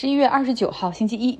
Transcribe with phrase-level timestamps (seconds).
[0.00, 1.38] 十一月二十九号，星期一，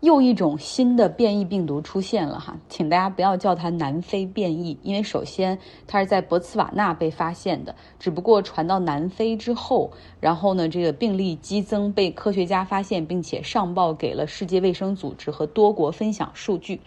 [0.00, 16.80] 又一种新的变异病毒出现了哈，请大家不要叫它南非变异，因为首先它是在博茨瓦纳被发现的，只不过传到南非之后，然后呢，这个病例激增，被科学家发现，并且上报给了世界卫生组织和多国分享数据。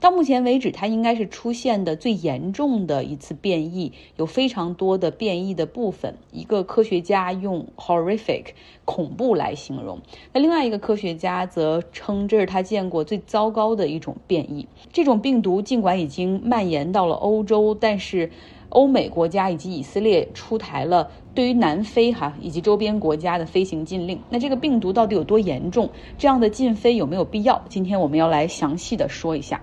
[0.00, 6.16] 到目前为止，它应该是出现的最严重的一次变异，有非常多的变异的部分。
[6.30, 8.44] 一个科学家用 horrific
[8.84, 9.98] 恐怖来形容，
[10.32, 14.68] 那另外一个科学家则称这是他见过最糟糕的一种变异。
[14.92, 18.30] 这种病毒尽管已经蔓延到了欧洲，但是
[18.68, 24.20] 欧美国家以及以色列出台了对于南非哈以及周边国家的飞行禁令。
[24.30, 25.90] 那这个病毒到底有多严重？
[26.16, 27.64] 这样的禁飞有没有必要？
[27.68, 29.60] 今天我们要来详细的说一下。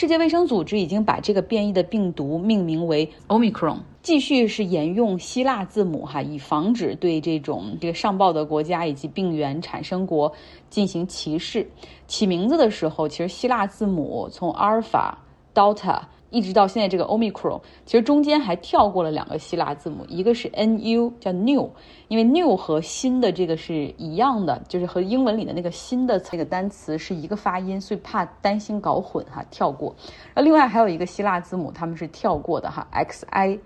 [0.00, 10.32] 世界卫生组织已经把这个变异的病毒命名为 Omicron，继续是沿用希腊字母哈，以防止对这种这个上报的国家以及病源产生国
[10.70, 11.68] 进行歧视。
[12.06, 15.18] 起名字的时候，其实希腊字母从阿尔法、
[15.52, 16.00] Delta。
[16.30, 21.70] 一直到现在，这个 Omicron 其实中间还跳过了两个希腊字母，一个是 Nu，叫 New，
[22.08, 29.94] 因为 New 和新的这个是一样的，就是和英文里的那个新的那个单词是一个发音，所以怕担心搞混哈，跳过。
[30.34, 33.58] 那另外还有一个希腊字母，他们是跳过的哈，Xi，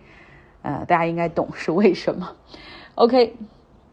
[0.62, 2.30] 呃，大家应该懂是为什么。
[2.94, 3.34] OK。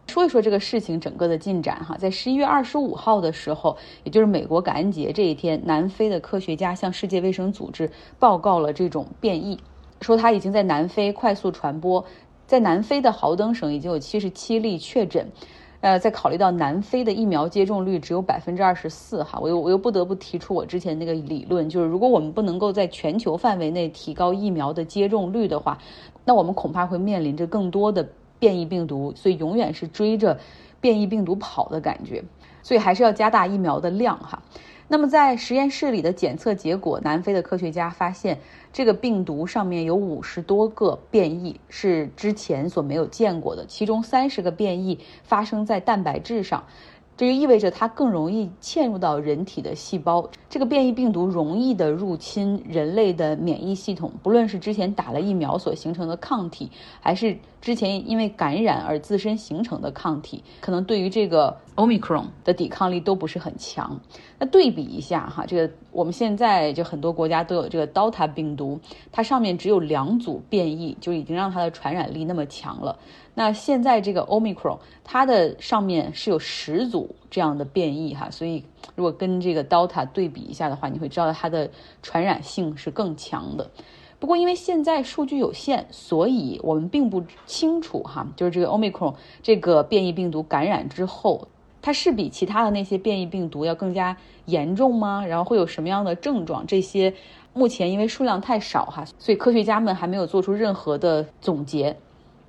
[0.10, 9.60] 说一说这个事情整个的进展哈，在十一月二十五号的时候，也就是美国感恩节这一天，南非的科学家向世界卫生组织报告了这种变异，
[10.02, 12.04] 说它已经在南非快速传播，
[12.48, 15.30] 在南非的豪登省已经有七十七例确诊，
[15.82, 25.78] 呃，在考虑到南非的疫苗接种率只有百分之二十四哈，我又我又不得不提出我之前那个理论，就是如果我们不能够在全球范围内提高疫苗的接种率的话，
[26.26, 28.08] 那我们恐怕会面临着更多的。
[28.40, 30.40] 变异病毒，所以永远是追着
[30.82, 32.24] 变异病毒跑的感觉，
[32.64, 34.42] 所以还是要加大疫苗的量哈。
[34.88, 38.40] 那么在实验室里的检测结果，南非的科学家发现
[38.74, 46.64] 这个病毒上面有五十多个变异是之前所没有见过的，其中三十个变异发生在蛋白质上。
[47.16, 50.30] 这就意味着它更容易嵌入到人体的细胞。
[50.50, 64.00] 这个变异病毒容易的入侵人类的免疫系统，不论是之前打了疫苗所形成的抗体，还是之前因为感染而自身形成的抗体，可能对于这个 Omicron 的抵抗力都不是很强。
[64.38, 68.80] 那对比一下哈，这个我们现在就很多国家都有这个 Delta 病毒，
[69.12, 72.98] 它上面只有两组变异，就已经让它的传染力那么强了。
[73.34, 78.64] 那现在这个 Omicron，它的上面是有十组这样的变异哈，所以
[78.96, 81.70] 如果跟这个 Delta 对比一下的话，你会知道它的
[82.02, 83.70] 传染性是更强的。
[84.20, 91.48] 不过因为现在数据有限，所以我们并不清楚哈，就是这个 Omicron 这个变异病毒感染之后，
[91.82, 95.26] 它是比其他的那些变异病毒要更加严重吗？
[95.26, 96.68] 然后会有什么样的症状？
[96.68, 97.14] 这些
[97.54, 101.96] 目前因为数量太少哈，所以科学家们还没有做出任何的总结。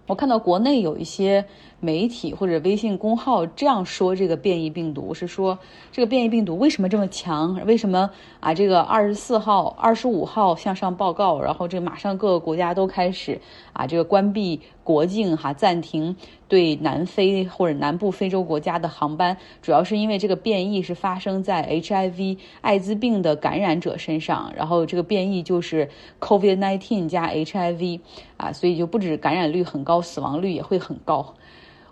[0.09, 1.45] 我看到国内有一些
[1.81, 5.59] 媒体或者微信公号这样说这个变异病毒，是说
[5.91, 7.55] 这个变异病毒为什么这么强？
[7.65, 8.11] 为什么
[8.41, 8.53] 啊？
[8.53, 13.41] 这个二十四号、二十五号向上报告，然后这马上各个国家都开始
[13.73, 16.15] 啊，这个关闭国境哈，暂停
[16.49, 28.01] 对南非或者南部非洲国家的航班，主要是因为这个变异是发生在 HIV 艾滋病的感染者身上，然后这个变异就是 COVID-19 加 HIV
[28.37, 30.01] 啊，所以就不止感染率很高。
[30.11, 31.35] 死亡率也会很高，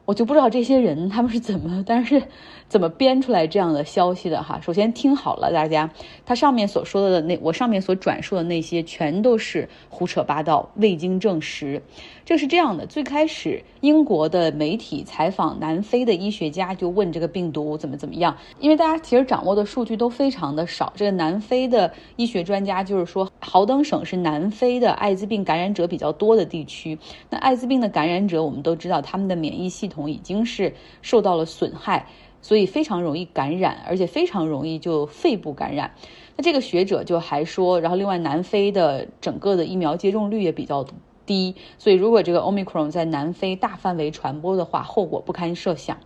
[0.09, 2.23] 我就不知道这些人他们是怎么，但是
[2.67, 4.59] 怎么编出来这样的消息的哈？
[4.59, 5.91] 首先听好了，大家，
[6.25, 11.83] 他上面所说的那我上面所转述的那些全都是胡扯八道，未经证实。
[12.25, 20.91] 这是这样的，最开始英国的媒体采访南非的医学家，就问这个病毒怎么怎么样，因为大家其实掌握的数据都非常的少。
[20.97, 26.99] 这个南非的医学专家就是说，豪登省是南非的艾滋病感染者比较多的地区。
[27.31, 32.07] 那艾滋病的感染者，我们都知道他们的免疫系统已经是受到了损害，
[32.43, 35.93] 所以非常容易感染，而且非常容易就肺部感染。
[36.37, 40.85] 那这个学者就还说，然后另外南非的整个的疫苗接种率也比较
[41.25, 45.99] 低，所以如果这个 Omicron 在南非大范围传播的话，后果不堪设想。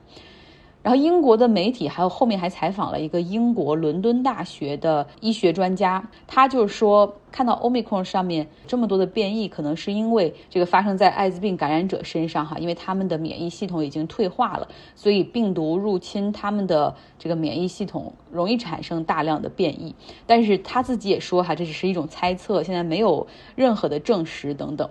[0.83, 19.95] 然后英国的媒体还有后面还采访了一个英国伦敦大学的医学专家，他就说看到 Omicron 上面这么多的变异，可能是因为这个发生在艾滋病感染者身上哈，因为他们的免疫系统已经退化了，所以病毒入侵他们的这个免疫系统，容易产生大量的变异。
[20.27, 24.91] 但是他自己也说哈，这只是一种猜测，现在没有任何的证实等等。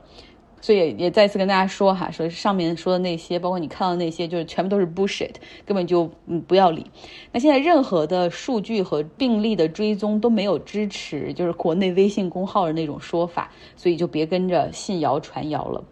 [0.61, 5.33] 所以也再次跟大家说哈，说上面说的那些，包括你看到那些，就是全部都是 bullshit，
[5.65, 6.85] 根本就嗯不要理。
[7.31, 15.83] 那现在任何的数据和病例的追踪都没有支持，就是国内微信公号的那种说法，所以就别跟着信谣传谣了。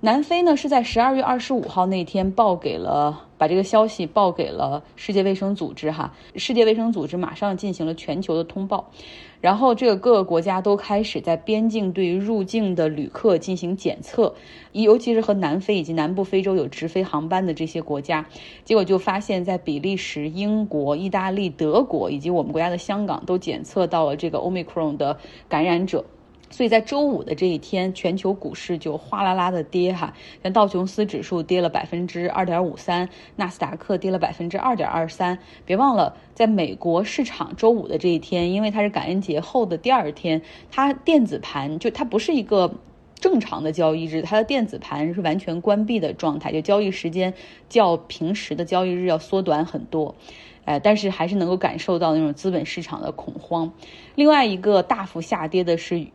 [0.00, 8.92] 南非呢是在十二月二十五号那天报给了，把这个消息报给了世界卫生组织哈，世界卫生组织马上进行了全球的通报，
[9.40, 14.32] 然后这个各个国家都开始在边境对于入境的旅客进行检测，
[14.70, 18.24] 尤其是和南非以及南部非洲有直飞航班的这些国家，
[18.64, 25.18] 结果就发现，在比利时、英国、意大利、德国以及我们国家的香港都检测到了这个 Omicron 的
[25.48, 26.04] 感染者。
[26.50, 35.38] 所以在周五的这一天，全球股市就哗啦啦的跌哈，像道琼斯指数跌了百分之二点五三，纳斯达克跌了百分之二点二三。
[35.66, 40.40] 别忘了，在美国市场周五的这一天，因为它是感恩节后的第二天，
[40.70, 42.74] 它电子盘就它不是一个
[43.14, 47.34] 正常的交易日，它的电子盘是完全关闭的状态，就交易时间
[47.68, 50.14] 较平时的交易日要缩短很多。
[50.64, 53.70] 哎，但是还是能够感受到那种资本市场的恐慌。
[54.14, 56.06] 另外一个大幅下跌的是。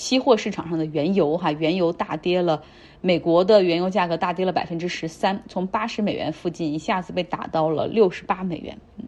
[0.00, 2.62] 期货市场上的原油，哈，原油大跌了，
[3.02, 8.78] 美国的原油价格大跌了百分之十三，从八十美元附近一下子被打到了六十八美元。
[8.96, 9.04] 嗯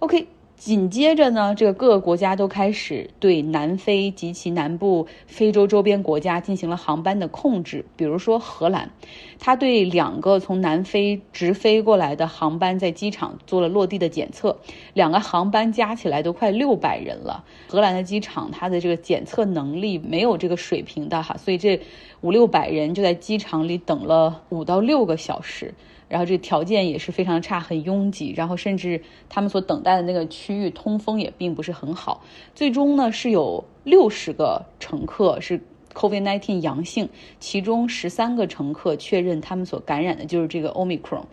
[0.00, 0.26] ，OK。
[0.64, 7.84] 紧接着呢，这个各个国家都开始对南非及其南部非洲周边国家进行了航班的控制。
[7.96, 8.90] 比如说荷兰，
[9.38, 14.58] 他对两个从南非直飞过来的航班在机场做了落地的检测，
[14.94, 17.44] 两个航班加起来都快六百人了。
[17.68, 21.78] 荷兰的机场它的这个检测能力没有这个水平的哈，所以这
[22.22, 25.74] 五六百人就在机场里等了五到六个小时。
[26.14, 32.22] 然后这条件也是非常差，很拥挤，然后甚至他们所等待的那个区域通风也并不是很好。
[32.54, 35.60] 最终呢，是有六十个乘客是
[35.92, 37.08] COVID-19 阳性，
[37.40, 41.24] 其中十三个乘客确认他们所感染的就是这个 Omicron。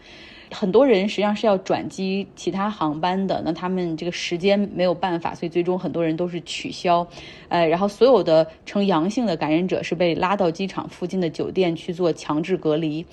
[0.49, 7.07] 很多人实际上是要转机其他航班的，那他们这个时间没有办法，所以最终很多人都是取消。
[7.49, 13.05] 呃，然后所有的呈阳性的感染者是被拉到机场附近的酒店去做强制隔离。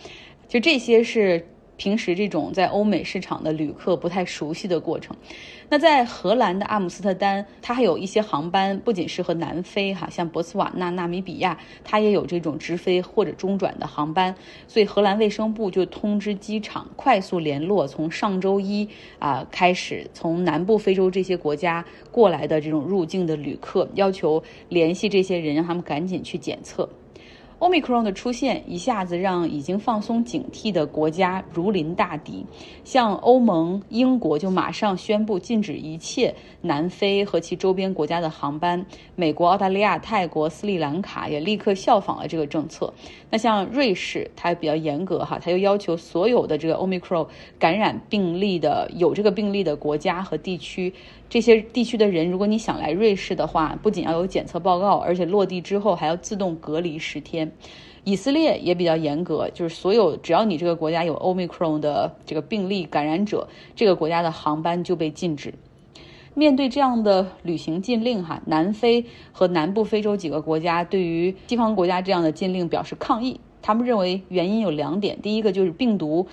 [0.48, 1.46] 就这些是
[1.78, 5.16] 平时这种在欧美市场的旅客不太熟悉的过程。
[5.70, 14.34] 那在荷兰的阿姆斯特丹，它还有一些航班，不仅是和南非哈，像博茨瓦纳、纳米比亚，它也有这种直飞或者中转的航班。
[14.66, 18.88] 所以荷兰卫生部就通知机场快速联络，从上周一
[19.18, 26.88] 啊开始，从南部非洲这些国家过来的这种入境的旅客，要求联系这些人，让他们赶紧去检测。
[27.58, 32.46] Omicron 的出现一下子让已经放松警惕的国家如临大敌，
[32.84, 42.92] 像欧盟、英国就马上宣布禁止一切南非和其周边国家的航班，美国、澳大利亚、泰国、斯里兰卡也立刻效仿了这个政策。
[43.28, 47.26] 那像瑞士，它比较严格哈，它又要求所有的这个 Omicron
[47.58, 50.94] 感染病例的有这个病例的国家和地区。
[51.28, 57.52] 这些地区的人，如果你想来瑞士的话，不仅要有检测报告，而且落地之后还要自动隔离十天。
[58.04, 63.46] 以色列也比较严格，就是所有只要你这个国家有 Omicron 的这个病例感染者，
[63.76, 65.52] 这个国家的航班就被禁止。
[66.32, 73.38] 面对这样的旅行禁令，哈，南非和南部非洲几个国家对于西方国家这样的禁令表示抗议。
[73.60, 76.26] 他们认为原因有两点，第一个就是病毒。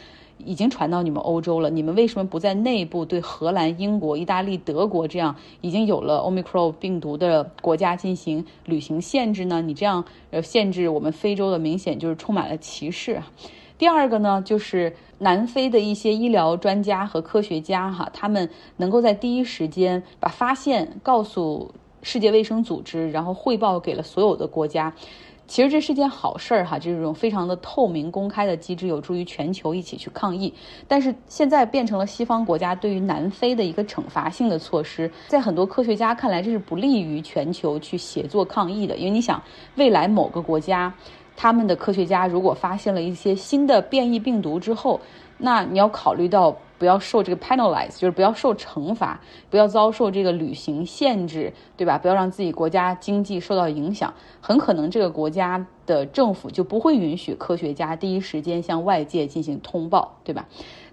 [0.45, 9.61] 已经传到你们欧洲了，你们为什么不在内部对荷兰、英国、意大利、德国这样已经有了 Omicron 病毒的国家进行旅行限制呢？
[9.61, 13.21] 你这样呃限制我们非洲的，明显就是充满了歧视。
[13.77, 24.93] 第二个呢，就是南非的一些医疗专家和科学家哈，他们能够在第一时间把发现告诉世界卫生组织，然后汇报给了所有的国家。
[25.47, 30.51] 其实这是件好事儿哈，这种非常的透明公开的机制有助于全球一起去抗疫。
[30.87, 38.97] 但是现在变成了西方国家对于南非的一个惩罚性的措施，在很多科学家看来，这是不利于全球去协作抗疫的。
[38.97, 39.41] 因为你想，
[39.75, 40.91] 未来某个国家，
[41.35, 44.99] 他们的科学家如果发现了一些新的变异病毒之后，
[45.37, 46.55] 那你要考虑到。
[46.77, 51.97] 不要受这个 penalize，就是不要受惩罚，不要遭受这个旅行限制，对吧？
[51.97, 60.45] 不要让自己国家经济受到影响，很可能这个国家的政府就不会允许科学家第一时间向外界进行通报，对吧？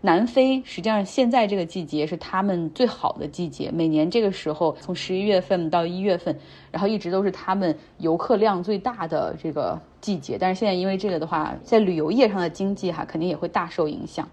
[0.05, 6.37] 南非实际上现在这个季节是他们最好的季节，每年这个时候从十一月份到一月份，
[6.73, 10.37] 然后一直都是他们游客量最大的这个季节。
[10.39, 14.29] 但是现在因为这个的话，在旅游业上的经济哈肯定也会大受影响。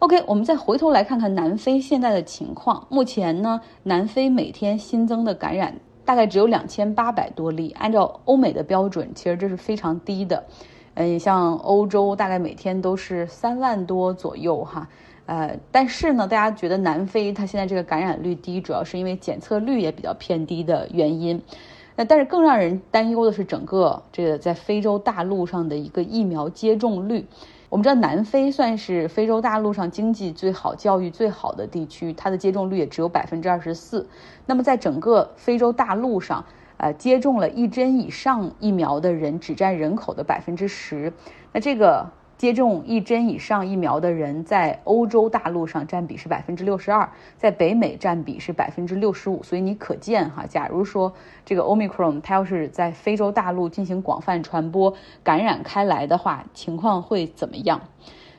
[0.00, 2.86] OK，我们再回头来看看南非现在的情况。
[2.88, 5.74] 目前呢，南非每天新增的感染
[6.06, 7.70] 大概只有两千八百多例。
[7.78, 10.42] 按照欧美的标准，其实这是非常低的。
[10.94, 14.88] 嗯，像欧洲大概每天都是三万多左右哈。
[15.26, 21.42] 呃，但是呢，大家觉得南非它现在这个感染率低，主要是因为检测率也比较偏低的原因。
[21.94, 27.26] 那但是更让人担忧的是，整个这个在非洲大陆上的一个疫苗接种率。
[27.70, 34.06] 我们知道南非算是非洲大陆上经济最好、教育最好的地区，它的接种率也只有百分之二十四。
[34.44, 36.44] 那么在整个非洲大陆上，
[36.76, 41.12] 呃，接种了一针以上疫苗的人只占人口的百分之十。
[41.52, 42.10] 那这个。
[42.40, 47.06] 接种一针以上疫苗的人在欧洲大陆上占比是百分之六十二，
[47.36, 49.42] 在北美占比是百分之六十五。
[49.42, 51.12] 所以你可见哈，假如说
[51.44, 57.78] 这个 Omicron 它要是在非洲大陆进行广泛传播、感染开来的话，情况会怎么样？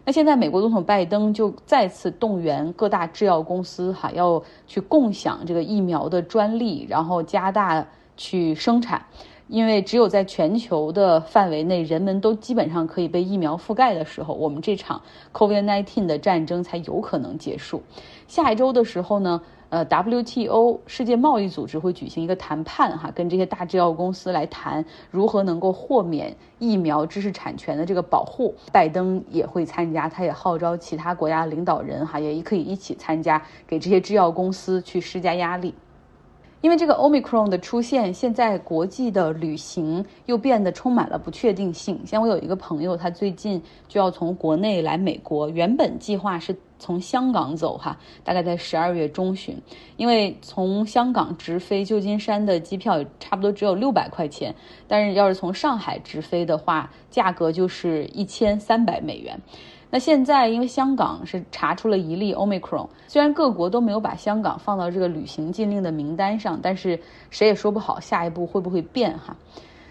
[0.03, 7.85] 那现在美国总统拜登就再次动员各大制药公司哈，要去共享这个疫苗的专利，然后加大
[8.17, 9.05] 去生产。
[9.51, 15.01] 因为只有在全球的范围内，人们都基本上可以被疫苗覆盖的时候，我们这场
[15.33, 17.83] COVID-19 的战争才有可能结束。
[18.29, 28.55] 下一周的时候呢，呃，WTO 世界贸易组织会举行一个谈判，哈，跟这些大制药公司来谈如何能够豁免疫苗知识产权的这个保护。
[28.71, 35.73] 拜登也会参加，他也号召其他国家领导人，哈，也可以一起参加，给这些制药公司去施加压力。
[36.61, 41.99] 因为这个 Omicron 的出现，现在国际的旅行又变得充满了不确定性。
[42.05, 49.57] 像我有一个朋友，他最近就要从国内来美国，原本计划是从香港走哈，大概在十二月中旬。
[49.97, 54.53] 因为从香港直飞旧金山的机票差不多只有六百块钱，
[54.87, 59.39] 但是要是从上海直飞的话，价格就是一千三百美元。
[59.93, 66.97] 那现在，因为香港是查出了一例 Omicron，虽然各国都没有把香港放到这个旅行禁令的名单上，但是
[67.29, 69.35] 谁也说不好下一步会不会变哈。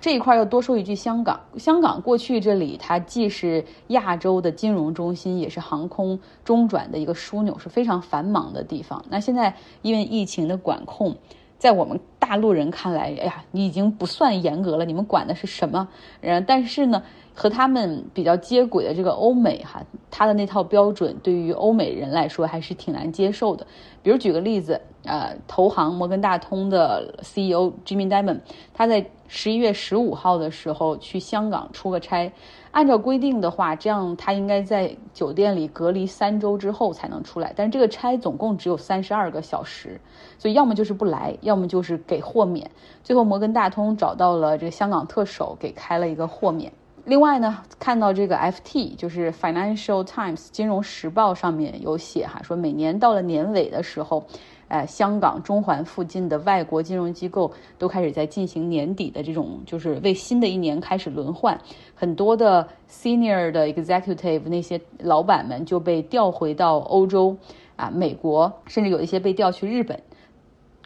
[0.01, 9.05] 这一块要多说一句，香港，香港过去这里它既是亚洲的金融中心，也是航空中转的一个枢纽，是非常繁忙的地方。
[9.11, 11.15] 那现在因为疫情的管控，
[11.59, 15.89] 在我们大陆人看来，哎呀，你已经不算严格了，你们管的是什么？
[16.21, 17.03] 然但是呢？
[17.33, 23.67] 和他们比较接轨的这个欧美哈，他的那套标准对于欧美人来说还是挺难接受的。
[24.03, 28.41] 比如举个例子，呃，投行摩根大通的 CEO Jimmy Dimon，
[28.75, 32.31] 他在十一月十五号的时候去香港出个差，
[32.73, 37.55] 按照规定的话，这样他应该在酒店里隔离三周之后才能出来。
[37.57, 39.99] 但是这个差总共只有三十二个小时，
[40.37, 42.71] 所以要么就是不来，要么就是给给豁免。
[43.03, 46.71] 最后摩根大通找到了这个香港特首，给开了一个豁免。
[47.07, 54.23] 另外呢，看到这个 FT 就是 Financial Times 金融时报上面有写哈，说每年到了年尾的时候，
[54.69, 61.59] 呃，香港中环附近的外国金融机构都开始在进行年底的这种，就是为新的一年开始轮换，
[61.95, 67.35] 很多的 Senior 的 Executive 那些老板们就被调回到欧洲
[67.77, 69.99] 啊、美国，甚至有一些被调去日本。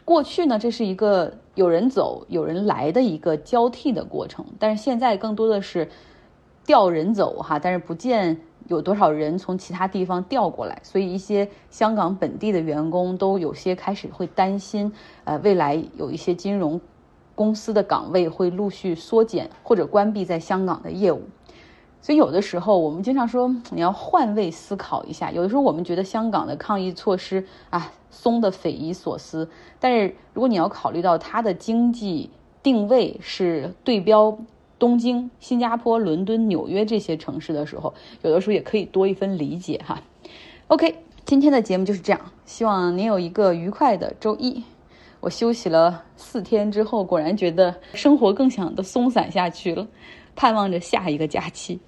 [0.05, 5.89] 过去呢，这是一个有人走有人来的一个交替的过程，但是现在更多的是
[6.63, 14.93] 调人走哈，但是不见有多少人从其他地方调过来，所以一些香港本地的员工都有些开始会担心，
[15.23, 16.79] 呃，未来有一些金融
[17.33, 21.23] 公司的岗位会陆续缩减或者关闭在香港的业务。
[22.05, 25.31] 所以有的时候，我们经常说你要换位思考一下。
[25.31, 32.29] 有的时候我们觉得香港的抗疫措施啊松的匪夷所思，但是如果你要考虑到它的经济
[32.61, 34.37] 定位是对标
[34.77, 39.99] 东京、新加坡、伦敦、纽约这些城市的时候，有的时候也可以多一分理解哈。
[40.67, 40.95] OK，
[41.25, 44.63] 今天的节目就是这样，希望您有一个愉快的周一。
[45.21, 49.87] 我休息了四天之后，果然觉得生活更想的松散下去了，
[50.35, 51.79] 盼望着下一个假期。